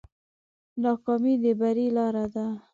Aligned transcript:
ناکامي 0.83 1.33
د 1.43 1.45
بری 1.59 1.87
لاره 1.97 2.25
ده. 2.33 2.45